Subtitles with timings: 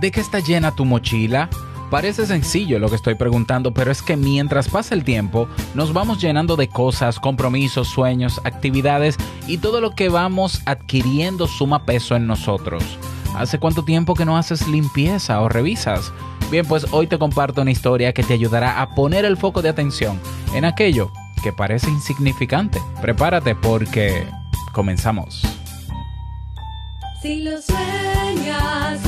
[0.00, 1.48] ¿De qué está llena tu mochila?
[1.90, 6.20] Parece sencillo lo que estoy preguntando, pero es que mientras pasa el tiempo, nos vamos
[6.20, 9.16] llenando de cosas, compromisos, sueños, actividades
[9.46, 12.84] y todo lo que vamos adquiriendo suma peso en nosotros.
[13.34, 16.12] ¿Hace cuánto tiempo que no haces limpieza o revisas?
[16.50, 19.70] Bien, pues hoy te comparto una historia que te ayudará a poner el foco de
[19.70, 20.20] atención
[20.54, 21.10] en aquello
[21.42, 22.80] que parece insignificante.
[23.00, 24.26] Prepárate porque
[24.72, 25.42] comenzamos.
[27.22, 29.07] Si lo sueñas,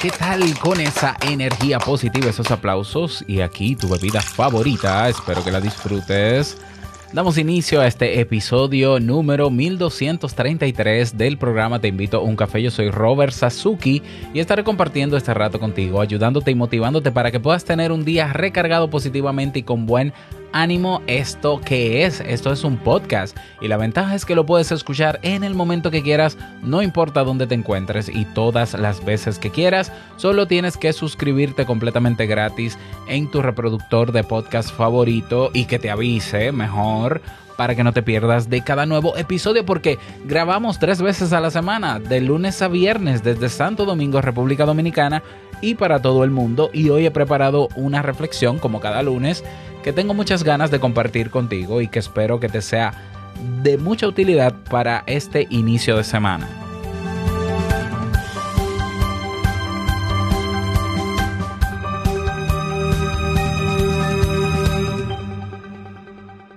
[0.00, 3.24] ¿Qué tal con esa energía positiva, esos aplausos?
[3.26, 6.56] Y aquí tu bebida favorita, espero que la disfrutes.
[7.12, 12.62] Damos inicio a este episodio número 1233 del programa Te invito a un café.
[12.62, 14.00] Yo soy Robert Sasuki
[14.32, 18.32] y estaré compartiendo este rato contigo, ayudándote y motivándote para que puedas tener un día
[18.32, 20.12] recargado positivamente y con buen
[20.54, 21.02] ánimo.
[21.06, 22.20] ¿Esto qué es?
[22.20, 25.90] Esto es un podcast y la ventaja es que lo puedes escuchar en el momento
[25.90, 29.92] que quieras, no importa dónde te encuentres y todas las veces que quieras.
[30.16, 35.90] Solo tienes que suscribirte completamente gratis en tu reproductor de podcast favorito y que te
[35.90, 37.20] avise mejor
[37.56, 41.50] para que no te pierdas de cada nuevo episodio porque grabamos tres veces a la
[41.50, 45.22] semana, de lunes a viernes desde Santo Domingo, República Dominicana
[45.60, 46.70] y para todo el mundo.
[46.72, 49.44] Y hoy he preparado una reflexión como cada lunes
[49.84, 52.94] que tengo muchas ganas de compartir contigo y que espero que te sea
[53.62, 56.48] de mucha utilidad para este inicio de semana.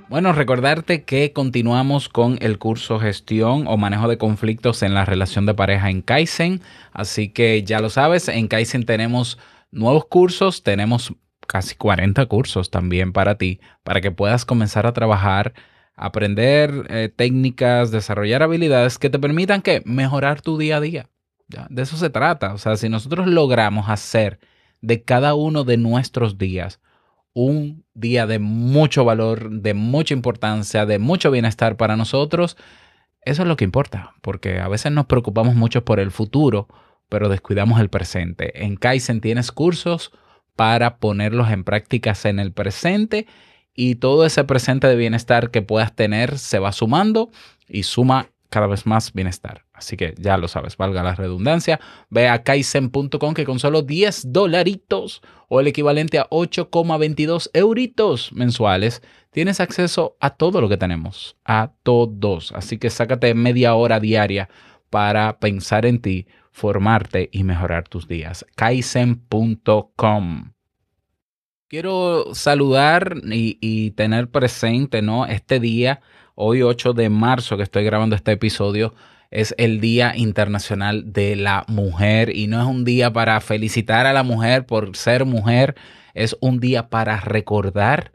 [0.08, 5.46] Bueno, recordarte que continuamos con el curso Gestión o Manejo de Conflictos en la Relación
[5.46, 6.62] de Pareja en Kaizen.
[6.94, 9.38] Así que ya lo sabes, en Kaizen tenemos
[9.70, 11.14] nuevos cursos, tenemos
[11.48, 15.54] casi 40 cursos también para ti, para que puedas comenzar a trabajar,
[15.96, 21.10] aprender eh, técnicas, desarrollar habilidades que te permitan que mejorar tu día a día.
[21.70, 22.54] De eso se trata.
[22.54, 24.40] O sea, si nosotros logramos hacer
[24.82, 26.82] de cada uno de nuestros días
[27.34, 32.58] un día de mucho valor, de mucha importancia, de mucho bienestar para nosotros,
[33.22, 36.68] eso es lo que importa, porque a veces nos preocupamos mucho por el futuro,
[37.10, 38.66] pero descuidamos el presente.
[38.66, 40.12] En Kaizen tienes cursos
[40.58, 43.28] para ponerlos en prácticas en el presente
[43.74, 47.30] y todo ese presente de bienestar que puedas tener se va sumando
[47.70, 49.66] y suma cada vez más bienestar.
[49.72, 51.80] Así que ya lo sabes, valga la redundancia.
[52.10, 59.04] Ve a kaizen.com que con solo 10 dolaritos o el equivalente a 8,22 euritos mensuales
[59.32, 62.52] tienes acceso a todo lo que tenemos, a todos.
[62.54, 64.50] Así que sácate media hora diaria
[64.90, 66.26] para pensar en ti,
[66.58, 68.44] formarte y mejorar tus días.
[68.56, 70.54] kaizen.com.
[71.68, 75.28] Quiero saludar y, tener presente, ¿no?
[75.28, 76.02] Este día
[76.40, 78.94] Hoy 8 de marzo que estoy grabando este episodio
[79.32, 84.14] es el Día Internacional de la Mujer y no es un día para felicitar a
[84.14, 85.76] la mujer por ser mujer,
[86.14, 88.12] es un día para recordar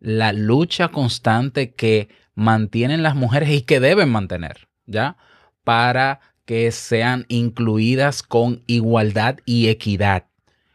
[0.00, 5.16] la lucha constante que mantienen las mujeres y que deben mantener, ¿ya?
[5.62, 10.24] Para que sean incluidas con igualdad y equidad.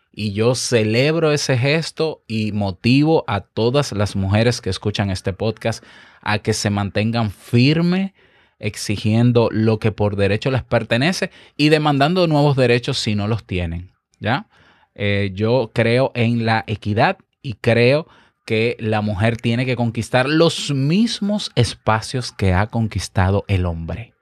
[0.10, 5.83] Y yo celebro ese gesto y motivo a todas las mujeres que escuchan este podcast
[6.22, 8.13] a que se mantengan firmes
[8.57, 13.92] exigiendo lo que por derecho les pertenece y demandando nuevos derechos si no los tienen.
[14.21, 14.48] ¿ya?
[14.94, 18.07] Eh, yo creo en la equidad y creo
[18.45, 24.15] que la mujer tiene que conquistar los mismos espacios que ha conquistado el hombre.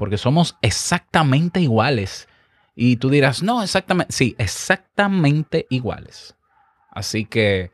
[0.00, 2.26] Porque somos exactamente iguales.
[2.74, 6.36] Y tú dirás, no, exactamente, sí, exactamente iguales.
[6.90, 7.70] Así que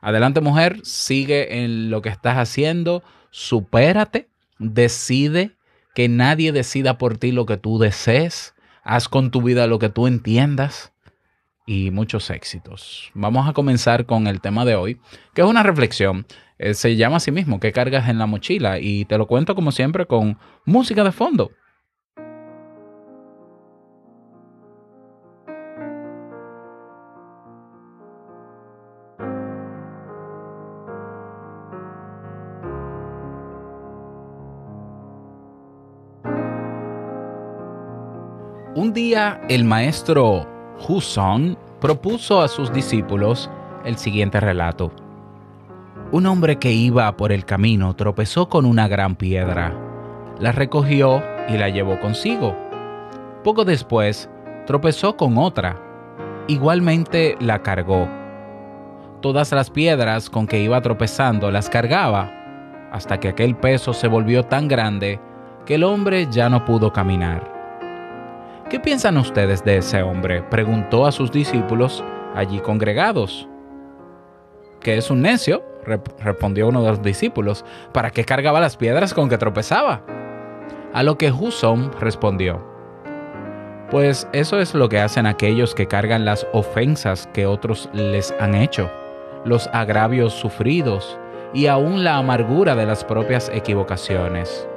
[0.00, 5.58] adelante mujer, sigue en lo que estás haciendo, supérate, decide
[5.94, 9.90] que nadie decida por ti lo que tú desees, haz con tu vida lo que
[9.90, 10.94] tú entiendas
[11.68, 13.10] y muchos éxitos.
[13.12, 14.98] Vamos a comenzar con el tema de hoy,
[15.34, 16.26] que es una reflexión.
[16.58, 18.78] Eh, se llama a sí mismo, ¿qué cargas en la mochila?
[18.80, 21.50] Y te lo cuento como siempre con música de fondo.
[38.74, 43.50] Un día el maestro Husson propuso a sus discípulos
[43.84, 44.92] el siguiente relato.
[46.12, 49.74] Un hombre que iba por el camino tropezó con una gran piedra,
[50.38, 52.56] la recogió y la llevó consigo.
[53.44, 54.30] Poco después
[54.66, 55.76] tropezó con otra,
[56.46, 58.08] igualmente la cargó.
[59.20, 62.30] Todas las piedras con que iba tropezando las cargaba,
[62.92, 65.20] hasta que aquel peso se volvió tan grande
[65.66, 67.57] que el hombre ya no pudo caminar.
[68.70, 70.42] ¿Qué piensan ustedes de ese hombre?
[70.42, 72.04] preguntó a sus discípulos
[72.34, 73.48] allí congregados.
[74.80, 75.64] ¿Que es un necio?
[76.18, 77.64] Respondió uno de los discípulos.
[77.94, 80.02] ¿Para qué cargaba las piedras con que tropezaba?
[80.92, 82.62] A lo que Husson respondió.
[83.90, 88.54] Pues eso es lo que hacen aquellos que cargan las ofensas que otros les han
[88.54, 88.90] hecho,
[89.46, 91.18] los agravios sufridos
[91.54, 94.68] y aún la amargura de las propias equivocaciones.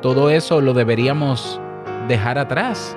[0.00, 1.60] Todo eso lo deberíamos
[2.08, 2.96] dejar atrás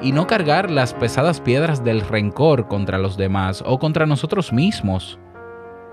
[0.00, 5.18] y no cargar las pesadas piedras del rencor contra los demás o contra nosotros mismos.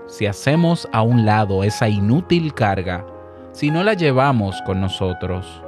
[0.06, 3.06] Si hacemos a un lado esa inútil carga,
[3.52, 5.62] si no la llevamos con nosotros,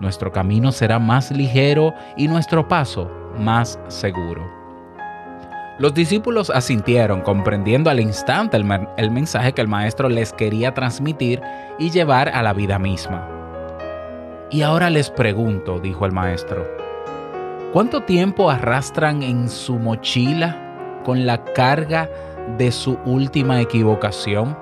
[0.00, 4.42] nuestro camino será más ligero y nuestro paso más seguro.
[5.78, 8.66] Los discípulos asintieron, comprendiendo al instante el,
[8.96, 11.40] el mensaje que el maestro les quería transmitir
[11.78, 13.41] y llevar a la vida misma.
[14.52, 16.68] Y ahora les pregunto, dijo el maestro,
[17.72, 22.10] ¿cuánto tiempo arrastran en su mochila con la carga
[22.58, 24.54] de su última equivocación?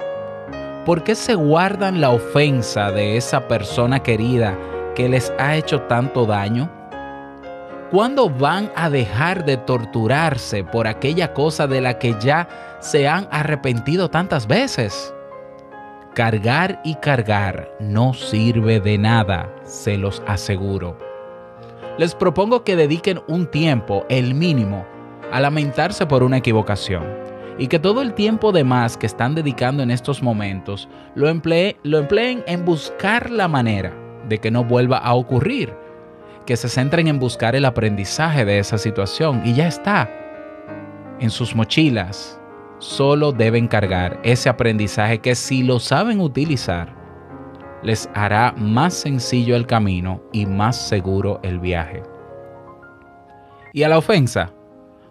[0.87, 4.56] ¿Por qué se guardan la ofensa de esa persona querida
[4.94, 6.70] que les ha hecho tanto daño?
[7.90, 12.46] ¿Cuándo van a dejar de torturarse por aquella cosa de la que ya
[12.78, 15.12] se han arrepentido tantas veces?
[16.14, 20.98] Cargar y cargar no sirve de nada, se los aseguro.
[21.98, 24.84] Les propongo que dediquen un tiempo, el mínimo,
[25.30, 27.04] a lamentarse por una equivocación
[27.58, 31.98] y que todo el tiempo de más que están dedicando en estos momentos lo, lo
[31.98, 33.94] empleen en buscar la manera
[34.28, 35.72] de que no vuelva a ocurrir,
[36.44, 40.10] que se centren en buscar el aprendizaje de esa situación y ya está.
[41.20, 42.39] En sus mochilas
[42.81, 46.97] solo deben cargar ese aprendizaje que si lo saben utilizar,
[47.82, 52.03] les hará más sencillo el camino y más seguro el viaje.
[53.73, 54.53] Y a la ofensa,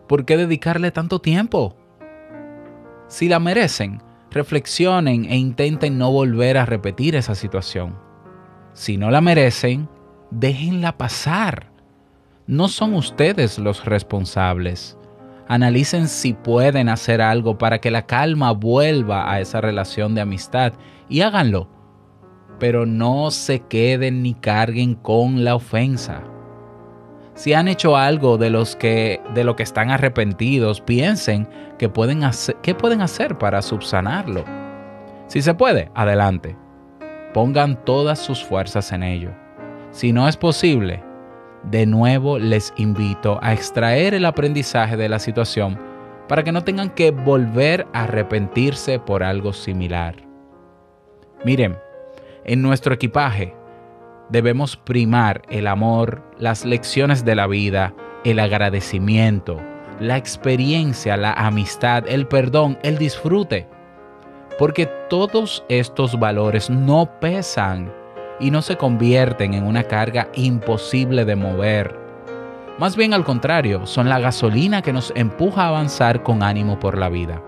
[0.08, 1.76] ¿por qué dedicarle tanto tiempo?
[3.08, 7.98] Si la merecen, reflexionen e intenten no volver a repetir esa situación.
[8.74, 9.90] Si no la merecen,
[10.30, 11.72] déjenla pasar.
[12.46, 14.99] No son ustedes los responsables.
[15.50, 20.74] Analicen si pueden hacer algo para que la calma vuelva a esa relación de amistad
[21.10, 21.68] y háganlo.
[22.60, 26.22] Pero no se queden ni carguen con la ofensa.
[27.34, 32.24] Si han hecho algo de los que de lo que están arrepentidos, piensen que pueden
[32.24, 34.46] hacer, qué pueden hacer para subsanarlo.
[35.26, 36.56] Si se puede, adelante.
[37.34, 39.32] Pongan todas sus fuerzas en ello.
[39.90, 41.02] Si no es posible,
[41.64, 45.80] de nuevo les invito a extraer el aprendizaje de la situación
[46.28, 50.16] para que no tengan que volver a arrepentirse por algo similar.
[51.44, 51.78] Miren,
[52.46, 53.56] en nuestro equipaje
[54.30, 59.60] debemos primar el amor, las lecciones de la vida, el agradecimiento,
[60.00, 63.68] la experiencia, la amistad, el perdón, el disfrute.
[64.58, 67.92] Porque todos estos valores no pesan
[68.40, 72.00] y no se convierten en una carga imposible de mover.
[72.80, 76.98] Más bien al contrario, son la gasolina que nos empuja a avanzar con ánimo por
[76.98, 77.44] la vida.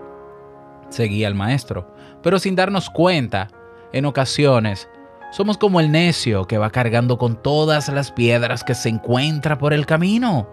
[0.90, 3.48] Seguía el maestro, pero sin darnos cuenta,
[3.92, 4.88] en ocasiones
[5.32, 9.72] somos como el necio que va cargando con todas las piedras que se encuentra por
[9.72, 10.46] el camino,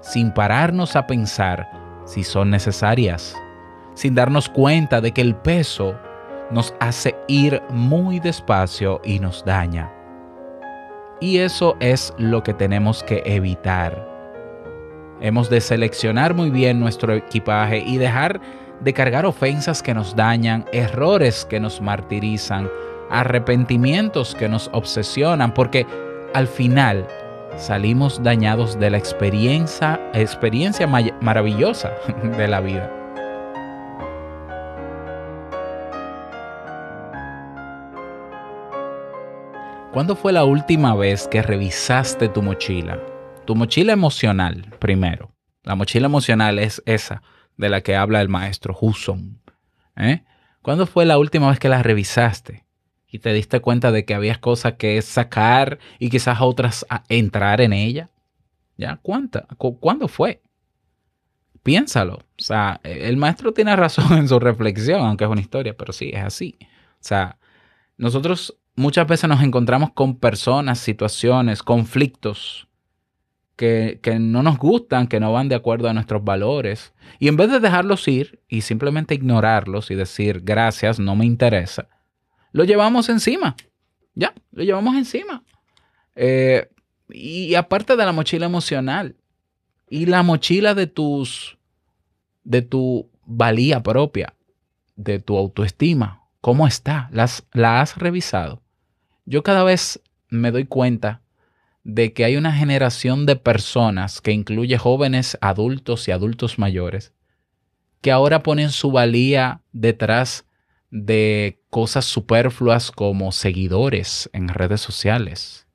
[0.00, 1.68] sin pararnos a pensar
[2.04, 3.34] si son necesarias,
[3.94, 5.96] sin darnos cuenta de que el peso
[6.50, 9.90] nos hace ir muy despacio y nos daña.
[11.20, 14.08] Y eso es lo que tenemos que evitar.
[15.20, 18.40] Hemos de seleccionar muy bien nuestro equipaje y dejar
[18.80, 22.70] de cargar ofensas que nos dañan, errores que nos martirizan,
[23.10, 25.86] arrepentimientos que nos obsesionan, porque
[26.32, 27.06] al final,
[27.56, 30.86] salimos dañados de la experiencia, experiencia
[31.20, 31.92] maravillosa
[32.38, 32.99] de la vida.
[39.92, 43.00] ¿Cuándo fue la última vez que revisaste tu mochila?
[43.44, 45.32] Tu mochila emocional, primero.
[45.64, 47.22] La mochila emocional es esa
[47.56, 49.40] de la que habla el maestro Husson.
[49.96, 50.22] ¿eh?
[50.62, 52.64] ¿Cuándo fue la última vez que la revisaste?
[53.08, 57.60] Y te diste cuenta de que había cosas que sacar y quizás otras a entrar
[57.60, 58.10] en ella.
[58.76, 58.96] ¿Ya?
[59.02, 59.46] ¿Cuánta?
[59.58, 60.40] Cu- ¿Cuándo fue?
[61.64, 62.14] Piénsalo.
[62.14, 66.10] O sea, el maestro tiene razón en su reflexión, aunque es una historia, pero sí,
[66.14, 66.56] es así.
[66.62, 66.66] O
[67.00, 67.38] sea,
[67.98, 72.68] nosotros muchas veces nos encontramos con personas, situaciones, conflictos
[73.56, 76.92] que, que no nos gustan, que no van de acuerdo a nuestros valores.
[77.18, 81.88] Y en vez de dejarlos ir y simplemente ignorarlos y decir gracias, no me interesa,
[82.52, 83.54] lo llevamos encima.
[84.14, 85.44] Ya, lo llevamos encima.
[86.16, 86.68] Eh,
[87.10, 89.16] y aparte de la mochila emocional
[89.88, 91.58] y la mochila de tus,
[92.44, 94.34] de tu valía propia,
[94.96, 97.08] de tu autoestima, ¿cómo está?
[97.12, 98.62] ¿Las, ¿La has revisado?
[99.30, 101.22] Yo cada vez me doy cuenta
[101.84, 107.12] de que hay una generación de personas que incluye jóvenes, adultos y adultos mayores,
[108.00, 110.46] que ahora ponen su valía detrás
[110.90, 115.68] de cosas superfluas como seguidores en redes sociales,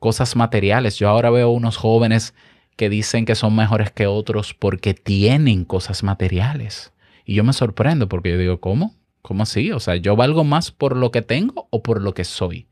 [0.00, 0.96] cosas materiales.
[0.98, 2.34] Yo ahora veo unos jóvenes
[2.74, 6.92] que dicen que son mejores que otros porque tienen cosas materiales.
[7.24, 8.96] Y yo me sorprendo porque yo digo, ¿cómo?
[9.22, 9.70] ¿Cómo así?
[9.70, 12.66] O sea, yo valgo más por lo que tengo o por lo que soy.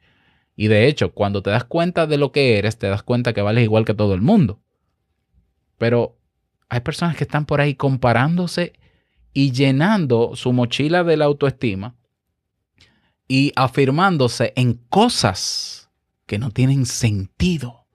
[0.60, 3.42] Y de hecho, cuando te das cuenta de lo que eres, te das cuenta que
[3.42, 4.60] vales igual que todo el mundo.
[5.78, 6.18] Pero
[6.68, 8.72] hay personas que están por ahí comparándose
[9.32, 11.94] y llenando su mochila de la autoestima
[13.28, 15.90] y afirmándose en cosas
[16.26, 17.86] que no tienen sentido,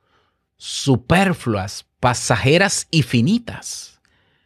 [0.56, 4.00] superfluas, pasajeras y finitas.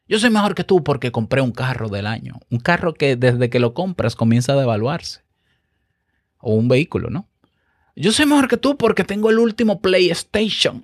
[0.08, 3.52] Yo soy mejor que tú porque compré un carro del año, un carro que desde
[3.52, 5.22] que lo compras comienza a devaluarse.
[6.40, 7.27] O un vehículo, ¿no?
[8.00, 10.84] Yo soy mejor que tú porque tengo el último PlayStation.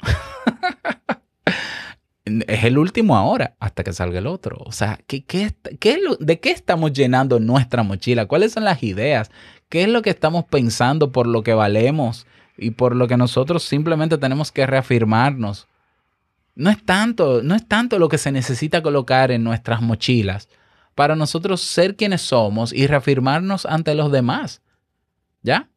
[2.26, 4.58] es el último ahora, hasta que salga el otro.
[4.66, 8.26] O sea, ¿qué, qué, qué ¿de qué estamos llenando nuestra mochila?
[8.26, 9.30] ¿Cuáles son las ideas?
[9.70, 12.26] ¿Qué es lo que estamos pensando por lo que valemos
[12.58, 15.68] y por lo que nosotros simplemente tenemos que reafirmarnos?
[16.56, 20.50] No es tanto, no es tanto lo que se necesita colocar en nuestras mochilas
[20.96, 24.64] para nosotros ser quienes somos y reafirmarnos ante los demás.
[25.44, 25.70] ¿Ya?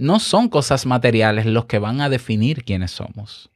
[0.00, 3.50] No son cosas materiales los que van a definir quiénes somos.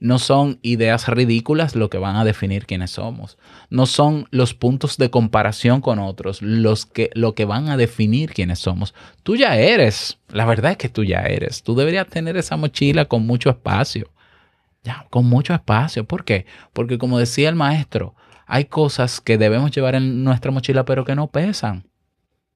[0.00, 3.36] No son ideas ridículas lo que van a definir quiénes somos.
[3.68, 8.32] No son los puntos de comparación con otros los que, lo que van a definir
[8.32, 8.94] quiénes somos.
[9.22, 10.18] Tú ya eres.
[10.30, 11.62] La verdad es que tú ya eres.
[11.62, 14.10] Tú deberías tener esa mochila con mucho espacio.
[14.82, 16.04] Ya, con mucho espacio.
[16.04, 16.46] ¿Por qué?
[16.72, 18.14] Porque como decía el maestro,
[18.46, 21.84] hay cosas que debemos llevar en nuestra mochila pero que no pesan.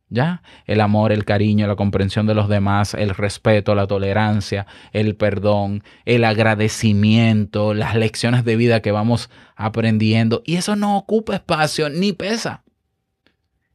[0.08, 0.42] ¿Ya?
[0.66, 5.82] El amor, el cariño, la comprensión de los demás, el respeto, la tolerancia, el perdón,
[6.04, 10.42] el agradecimiento, las lecciones de vida que vamos aprendiendo.
[10.46, 12.62] Y eso no ocupa espacio ni pesa.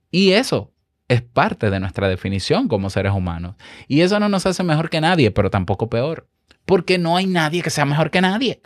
[0.10, 0.72] Y eso
[1.10, 3.56] es parte de nuestra definición como seres humanos.
[3.90, 6.30] Y eso no nos hace mejor que nadie, pero tampoco peor.
[6.66, 8.62] Porque no hay nadie que sea mejor que nadie.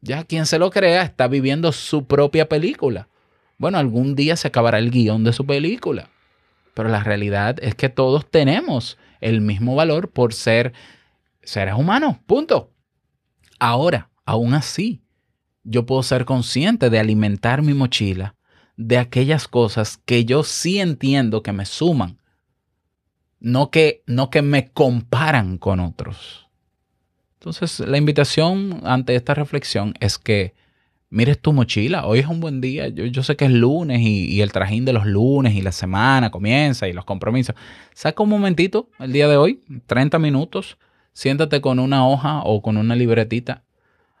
[0.00, 3.08] Ya quien se lo crea está viviendo su propia película.
[3.58, 6.08] Bueno, algún día se acabará el guion de su película.
[6.74, 10.72] Pero la realidad es que todos tenemos el mismo valor por ser
[11.42, 12.16] seres humanos.
[12.26, 12.72] Punto.
[13.58, 15.02] Ahora, aún así,
[15.64, 18.36] yo puedo ser consciente de alimentar mi mochila
[18.76, 22.18] de aquellas cosas que yo sí entiendo que me suman,
[23.38, 26.48] no que, no que me comparan con otros.
[27.34, 30.54] Entonces, la invitación ante esta reflexión es que
[31.10, 32.06] mires tu mochila.
[32.06, 32.88] Hoy es un buen día.
[32.88, 35.72] Yo, yo sé que es lunes y, y el trajín de los lunes y la
[35.72, 37.54] semana comienza y los compromisos.
[37.92, 40.78] Saca un momentito el día de hoy, 30 minutos.
[41.12, 43.64] Siéntate con una hoja o con una libretita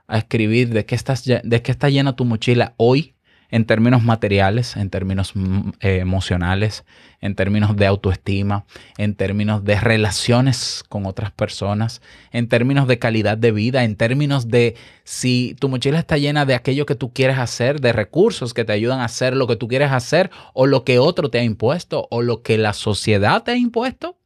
[0.06, 3.14] a escribir de qué, estás, de qué está llena tu mochila hoy
[3.50, 6.84] en términos materiales, en términos mm, eh, emocionales,
[7.20, 8.64] en términos de autoestima,
[8.96, 12.00] en términos de relaciones con otras personas,
[12.32, 16.54] en términos de calidad de vida, en términos de si tu mochila está llena de
[16.54, 19.68] aquello que tú quieres hacer, de recursos que te ayudan a hacer lo que tú
[19.68, 23.52] quieres hacer o lo que otro te ha impuesto o lo que la sociedad te
[23.52, 24.16] ha impuesto.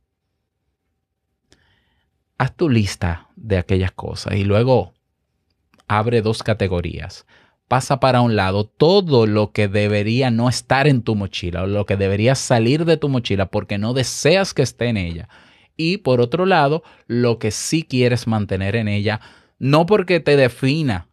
[2.37, 4.93] Haz tu lista de aquellas cosas y luego
[5.87, 7.27] abre dos categorías.
[7.69, 11.87] Pasa para un lado todo lo que debería no estar en tu mochila o lo
[11.87, 15.29] que debería salir de tu mochila porque no deseas que esté en ella.
[15.77, 19.21] Y por otro lado, lo que sí quieres mantener en ella,
[19.59, 21.09] No porque te defina,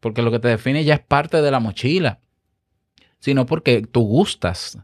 [0.00, 2.20] porque lo que te define ya es parte de la mochila,
[3.18, 4.78] sino porque tú gustas,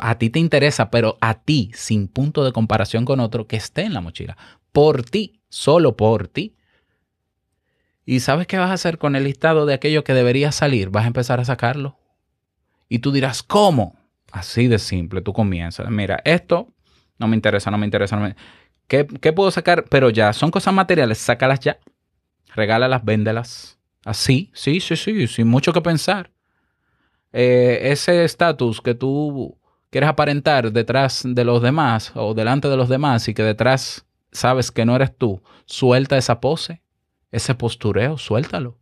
[0.00, 3.82] a ti te interesa, pero a ti, sin punto de comparación con otro, que esté
[3.82, 4.36] en la mochila.
[4.72, 6.54] Por ti, solo por ti.
[8.04, 10.90] ¿Y sabes qué vas a hacer con el listado de aquello que debería salir?
[10.90, 11.98] Vas a empezar a sacarlo.
[12.88, 13.96] Y tú dirás, ¿cómo?
[14.32, 15.88] Así de simple, tú comienzas.
[15.90, 16.72] Mira, esto
[17.18, 18.36] no me interesa, no me interesa, no me...
[18.88, 19.84] ¿Qué, qué puedo sacar?
[19.88, 21.78] Pero ya, son cosas materiales, sácalas ya.
[22.54, 23.78] Regálalas, véndelas.
[24.04, 26.30] Así, sí, sí, sí, sin mucho que pensar.
[27.32, 29.58] Eh, ese estatus que tú
[29.90, 34.70] quieres aparentar detrás de los demás o delante de los demás y que detrás sabes
[34.70, 36.82] que no eres tú, suelta esa pose,
[37.30, 38.78] ese postureo, suéltalo.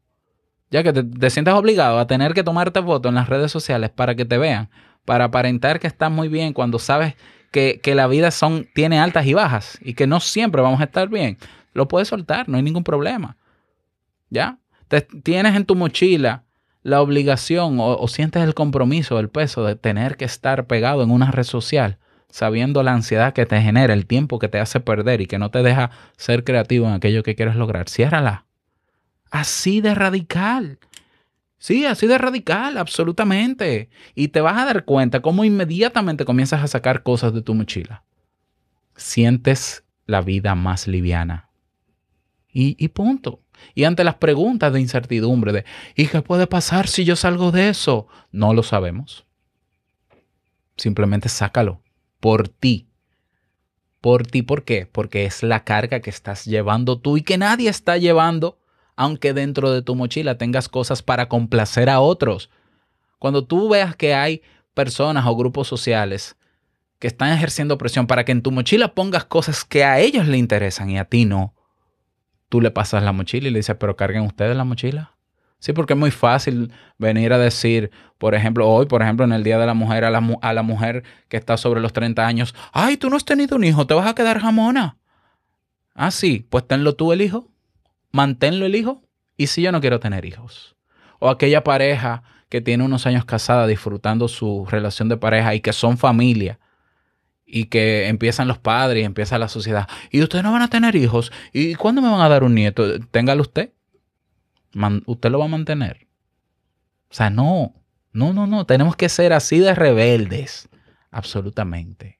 [0.70, 4.14] Ya que te, sientas obligado a tener que tomarte fotos en las redes sociales para
[4.14, 4.68] que te vean,
[5.04, 7.14] para aparentar que estás muy bien cuando sabes
[7.50, 10.84] que, que la vida son, tiene altas y bajas y que no siempre vamos a
[10.84, 11.38] estar bien,
[11.72, 13.36] lo puedes soltar, no hay ningún problema.
[14.28, 14.58] ¿Ya?
[14.88, 16.44] Te- tienes en tu mochila
[16.82, 21.10] la obligación o, o sientes el compromiso, el peso de tener que estar pegado en
[21.10, 21.98] una red social,
[22.30, 25.50] sabiendo la ansiedad que te genera, el tiempo que te hace perder y que no
[25.50, 27.88] te deja ser creativo en aquello que quieres lograr.
[27.88, 28.46] Ciérrala.
[29.30, 30.78] Así de radical.
[31.58, 33.90] Sí, así de radical, absolutamente.
[34.14, 38.04] Y te vas a dar cuenta cómo inmediatamente comienzas a sacar cosas de tu mochila.
[38.96, 41.48] Sientes la vida más liviana.
[42.52, 43.42] Y, y punto.
[43.74, 45.64] Y ante las preguntas de incertidumbre de,
[45.96, 48.06] ¿y qué puede pasar si yo salgo de eso?
[48.30, 49.26] No lo sabemos.
[50.76, 51.82] Simplemente sácalo.
[52.20, 52.88] Por ti.
[54.00, 54.86] Por ti, ¿por qué?
[54.90, 58.60] Porque es la carga que estás llevando tú y que nadie está llevando,
[58.96, 62.50] aunque dentro de tu mochila tengas cosas para complacer a otros.
[63.18, 64.42] Cuando tú veas que hay
[64.74, 66.36] personas o grupos sociales
[66.98, 70.38] que están ejerciendo presión para que en tu mochila pongas cosas que a ellos le
[70.38, 71.54] interesan y a ti no,
[72.48, 75.17] tú le pasas la mochila y le dices, pero carguen ustedes la mochila.
[75.58, 79.42] Sí, porque es muy fácil venir a decir, por ejemplo, hoy, por ejemplo, en el
[79.42, 83.10] Día de la Mujer, a la, mujer que está sobre los 30 años, ay, tú
[83.10, 84.96] no has tenido un hijo, te vas a quedar jamona.
[85.94, 87.50] Ah, sí, pues tenlo tú el hijo,
[88.12, 89.02] manténlo el hijo,
[89.36, 90.76] y si yo no quiero tener hijos.
[91.18, 95.72] O aquella pareja que tiene unos años casada disfrutando su relación de pareja y que
[95.72, 96.60] son familia
[97.48, 99.88] y que empiezan los padres empieza la sociedad.
[100.10, 101.32] Y ustedes no van a tener hijos.
[101.52, 103.00] ¿Y cuándo me van a dar un nieto?
[103.10, 103.72] Téngalo usted.
[105.06, 106.06] Usted lo va a mantener.
[107.10, 107.74] O sea, no.
[108.12, 108.66] No, no, no.
[108.66, 110.68] Tenemos que ser así de rebeldes.
[111.10, 112.18] Absolutamente.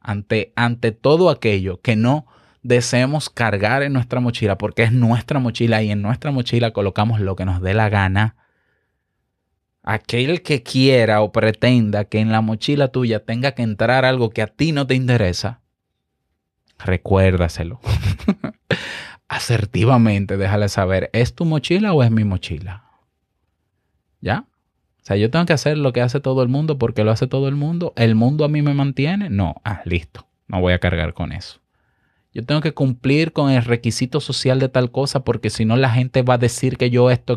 [0.00, 2.26] Ante, ante todo aquello que no
[2.62, 7.36] deseemos cargar en nuestra mochila, porque es nuestra mochila y en nuestra mochila colocamos lo
[7.36, 8.36] que nos dé la gana.
[9.82, 14.42] Aquel que quiera o pretenda que en la mochila tuya tenga que entrar algo que
[14.42, 15.60] a ti no te interesa,
[16.78, 17.80] recuérdaselo.
[19.28, 22.84] Asertivamente déjale saber, ¿es tu mochila o es mi mochila?
[24.20, 24.46] ¿Ya?
[25.02, 27.26] O sea, yo tengo que hacer lo que hace todo el mundo porque lo hace
[27.26, 27.92] todo el mundo.
[27.96, 29.30] ¿El mundo a mí me mantiene?
[29.30, 29.56] No.
[29.64, 30.26] Ah, listo.
[30.48, 31.60] No voy a cargar con eso.
[32.32, 35.90] Yo tengo que cumplir con el requisito social de tal cosa porque si no la
[35.90, 37.36] gente va a decir que yo esto...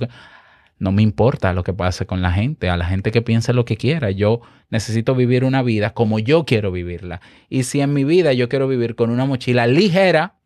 [0.80, 3.66] No me importa lo que pase con la gente, a la gente que piense lo
[3.66, 4.10] que quiera.
[4.10, 7.22] Yo necesito vivir una vida como yo quiero vivirla.
[7.50, 10.41] Y si en mi vida yo quiero vivir con una mochila ligera,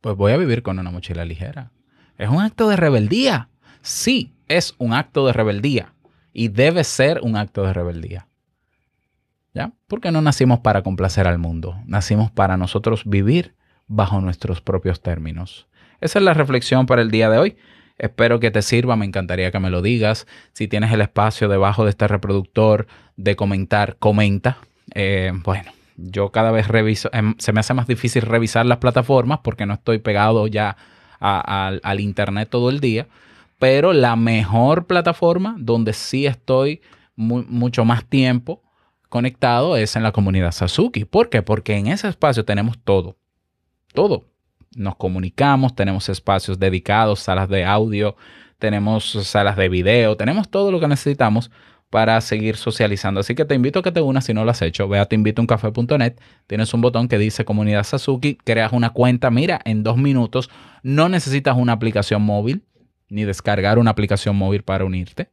[0.00, 1.72] pues voy a vivir con una mochila ligera.
[2.18, 3.48] Es un acto de rebeldía.
[3.82, 5.94] Sí, es un acto de rebeldía.
[6.32, 8.28] Y debe ser un acto de rebeldía.
[9.52, 9.72] ¿Ya?
[9.88, 11.80] Porque no nacimos para complacer al mundo.
[11.86, 13.54] Nacimos para nosotros vivir
[13.88, 15.66] bajo nuestros propios términos.
[16.00, 17.56] Esa es la reflexión para el día de hoy.
[17.98, 20.26] Espero que te sirva, me encantaría que me lo digas.
[20.52, 22.86] Si tienes el espacio debajo de este reproductor
[23.16, 24.58] de comentar, comenta.
[24.94, 29.40] Eh, bueno, yo cada vez reviso, em, se me hace más difícil revisar las plataformas
[29.42, 30.76] porque no estoy pegado ya
[31.20, 33.06] al- internet todo el día.
[33.58, 36.80] Pero la mejor plataforma donde sí estoy
[37.16, 38.62] mu- mucho más tiempo
[39.10, 41.04] conectado es en la comunidad Sasuki.
[41.04, 41.42] ¿Por qué?
[41.42, 43.16] Porque en ese espacio tenemos todo.
[43.92, 44.24] Todo.
[44.76, 48.16] Nos comunicamos, tenemos espacios dedicados, salas de audio,
[48.58, 51.50] tenemos salas de video, tenemos todo lo que necesitamos
[51.90, 53.20] para seguir socializando.
[53.20, 54.88] Así que te invito a que te unas si no lo has hecho.
[54.88, 56.14] Ve a teinvitouncafe.net,
[56.46, 60.48] tienes un botón que dice comunidad Sasuki, creas una cuenta, mira, en dos minutos
[60.82, 62.62] no necesitas una aplicación móvil
[63.08, 65.30] ni descargar una aplicación móvil para unirte.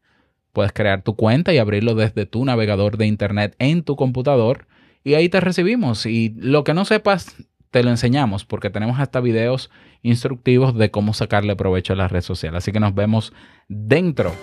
[0.52, 4.68] Puedes crear tu cuenta y abrirlo desde tu navegador de internet en tu computador
[5.04, 6.08] y ahí te recibimos.
[6.08, 7.36] Y lo que no sepas,
[7.70, 9.70] te lo enseñamos porque tenemos hasta videos
[10.02, 12.56] instructivos de cómo sacarle provecho a la red social.
[12.56, 13.32] Así que nos vemos
[13.68, 14.34] dentro.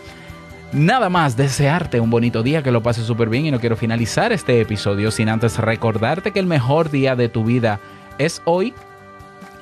[0.74, 4.32] Nada más, desearte un bonito día, que lo pases súper bien y no quiero finalizar
[4.32, 7.78] este episodio sin antes recordarte que el mejor día de tu vida
[8.18, 8.74] es hoy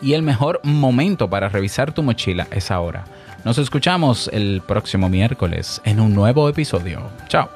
[0.00, 3.04] y el mejor momento para revisar tu mochila es ahora.
[3.44, 7.02] Nos escuchamos el próximo miércoles en un nuevo episodio.
[7.28, 7.50] Chao.